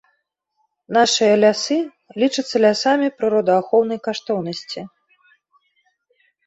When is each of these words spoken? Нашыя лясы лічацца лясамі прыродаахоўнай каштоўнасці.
Нашыя 0.97 1.35
лясы 1.43 1.77
лічацца 2.23 2.57
лясамі 2.65 3.07
прыродаахоўнай 3.21 3.99
каштоўнасці. 4.09 4.81